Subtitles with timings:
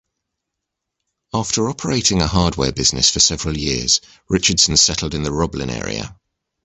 [1.31, 6.17] After operating a hardware business for several years, Richardson settled in the Roblin area.